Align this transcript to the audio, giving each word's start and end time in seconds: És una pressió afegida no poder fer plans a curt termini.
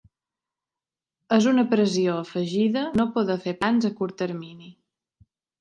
És 1.37 1.49
una 1.51 1.65
pressió 1.75 2.17
afegida 2.23 2.87
no 3.03 3.07
poder 3.19 3.39
fer 3.47 3.57
plans 3.63 3.89
a 3.91 3.95
curt 4.01 4.21
termini. 4.27 4.75